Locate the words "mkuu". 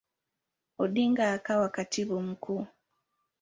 2.21-2.65